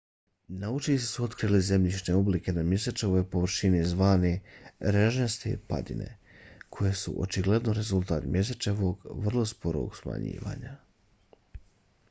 naučnici 0.61 1.05
su 1.07 1.23
otkrili 1.23 1.59
zemljišne 1.65 2.13
oblike 2.19 2.53
na 2.53 2.61
mjesečevoj 2.69 3.25
površini 3.33 3.83
zvane 3.89 4.31
režnjaste 4.95 5.51
padine 5.73 6.07
koje 6.77 6.93
su 7.03 7.13
očigledno 7.25 7.75
rezultat 7.81 8.25
mjesečevog 8.37 9.05
vrlo 9.27 9.45
sporog 9.53 10.01
smanjivanja 10.01 10.73